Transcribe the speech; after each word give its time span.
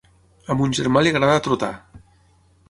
A 0.53 0.55
mon 0.61 0.73
germà 0.77 1.03
li 1.03 1.11
agrada 1.17 1.45
trotar. 1.49 1.71